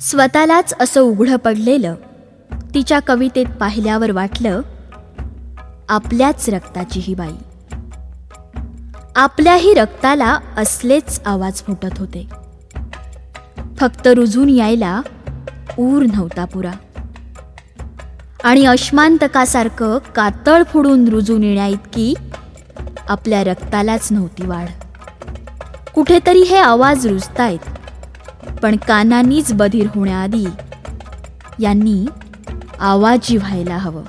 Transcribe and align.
स्वतःलाच 0.00 0.74
असं 0.80 1.00
उघडं 1.00 1.36
पडलेलं 1.36 1.94
तिच्या 2.74 3.00
कवितेत 3.00 3.46
पाहिल्यावर 3.46 4.10
वाटलं 4.10 4.60
आपल्याच 5.88 6.48
रक्ताची 6.48 7.00
ही 7.00 7.14
बाई. 7.14 7.32
आपल्याही 9.16 9.74
रक्ताला 9.74 10.38
असलेच 10.56 11.20
आवाज 11.26 11.54
फुटत 11.54 11.98
होते. 11.98 12.28
फक्त 13.76 14.06
रुजून 14.06 14.48
यायला 14.48 15.02
ऊर 15.78 16.02
नव्हता 16.02 16.44
पुरा. 16.44 16.72
आणि 18.44 18.66
अश्मांतकासारखं 18.66 19.98
कातळ 19.98 20.62
फोडून 20.62 21.08
रुजून 21.08 21.44
येण्याइतकी 21.44 22.14
आपल्या 23.08 23.44
रक्तालाच 23.44 24.12
नव्हती 24.12 24.46
वाढ. 24.46 24.66
कुठेतरी 25.94 26.40
हे 26.40 26.58
आवाज 26.58 27.06
रुजतायत. 27.06 27.79
पण 28.62 28.76
कानांनीच 28.76 29.52
बधीर 29.52 29.86
होण्याआधी 29.94 30.46
यांनी 31.58 32.06
आवाजी 32.80 33.36
व्हायला 33.36 33.76
हवं. 33.76 34.02